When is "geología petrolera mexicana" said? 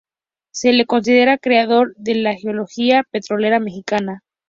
2.33-4.23